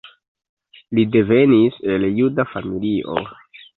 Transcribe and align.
Li 0.99 1.03
devenis 1.15 1.77
el 1.97 2.07
juda 2.21 2.47
familio. 2.55 3.19